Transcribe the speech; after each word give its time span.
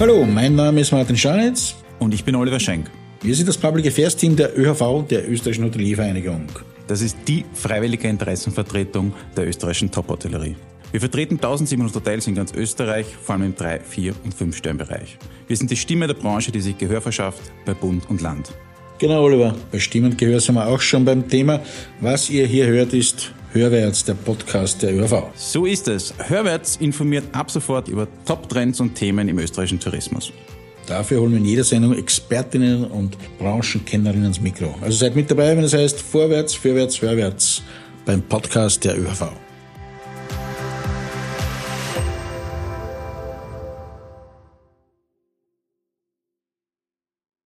Hallo, 0.00 0.24
mein 0.24 0.54
Name 0.54 0.80
ist 0.80 0.92
Martin 0.92 1.14
Scharnitz. 1.14 1.74
Und 1.98 2.14
ich 2.14 2.24
bin 2.24 2.34
Oliver 2.34 2.58
Schenk. 2.58 2.90
Wir 3.20 3.34
sind 3.34 3.46
das 3.46 3.58
Public 3.58 3.86
Affairs 3.86 4.16
Team 4.16 4.34
der 4.34 4.58
ÖHV, 4.58 5.06
der 5.06 5.30
Österreichischen 5.30 5.66
Hoteliervereinigung. 5.66 6.46
Das 6.86 7.02
ist 7.02 7.18
die 7.28 7.44
freiwillige 7.52 8.08
Interessenvertretung 8.08 9.12
der 9.36 9.46
österreichischen 9.46 9.90
Top-Hotellerie. 9.90 10.56
Wir 10.90 11.00
vertreten 11.00 11.34
1700 11.34 11.94
Hotels 11.94 12.26
in 12.28 12.34
ganz 12.34 12.54
Österreich, 12.54 13.08
vor 13.22 13.34
allem 13.34 13.44
im 13.44 13.54
3-, 13.54 13.80
4- 13.94 14.14
und 14.24 14.34
5-Sternbereich. 14.34 15.18
Wir 15.46 15.56
sind 15.58 15.70
die 15.70 15.76
Stimme 15.76 16.06
der 16.06 16.14
Branche, 16.14 16.50
die 16.50 16.62
sich 16.62 16.78
Gehör 16.78 17.02
verschafft 17.02 17.52
bei 17.66 17.74
Bund 17.74 18.08
und 18.08 18.22
Land. 18.22 18.52
Genau, 18.98 19.24
Oliver. 19.24 19.54
Bei 19.70 19.78
Stimme 19.78 20.06
und 20.06 20.16
Gehör 20.16 20.40
sind 20.40 20.54
wir 20.54 20.66
auch 20.66 20.80
schon 20.80 21.04
beim 21.04 21.28
Thema. 21.28 21.60
Was 22.00 22.30
ihr 22.30 22.46
hier 22.46 22.66
hört, 22.68 22.94
ist 22.94 23.34
Hörwärts, 23.52 24.04
der 24.04 24.14
Podcast 24.14 24.80
der 24.82 24.94
ÖV. 24.94 25.24
So 25.34 25.66
ist 25.66 25.88
es. 25.88 26.14
Hörwärts 26.18 26.76
informiert 26.76 27.24
ab 27.32 27.50
sofort 27.50 27.88
über 27.88 28.06
Top-Trends 28.24 28.78
und 28.80 28.94
Themen 28.94 29.28
im 29.28 29.38
österreichischen 29.38 29.80
Tourismus. 29.80 30.32
Dafür 30.86 31.20
holen 31.20 31.32
wir 31.32 31.38
in 31.38 31.44
jeder 31.44 31.64
Sendung 31.64 31.96
Expertinnen 31.96 32.84
und 32.84 33.16
Branchenkennerinnen 33.38 34.26
ins 34.26 34.40
Mikro. 34.40 34.74
Also 34.80 34.98
seid 34.98 35.16
mit 35.16 35.30
dabei, 35.30 35.56
wenn 35.56 35.64
es 35.64 35.74
heißt 35.74 36.00
Vorwärts, 36.00 36.54
Vorwärts, 36.54 37.02
Hörwärts 37.02 37.62
beim 38.04 38.22
Podcast 38.22 38.84
der 38.84 38.96
ÖV. 38.96 39.32